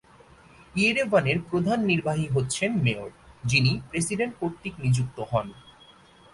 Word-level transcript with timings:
ইয়েরেভানের 0.75 1.37
প্রধান 1.49 1.79
নির্বাহী 1.85 2.25
হচ্ছেন 2.27 2.71
মেয়র, 2.83 3.09
যিনি 3.43 3.71
প্রেসিডেন্ট 3.89 4.33
কর্তৃক 4.39 4.73
নিযুক্ত 4.79 5.17
হন। 5.31 5.47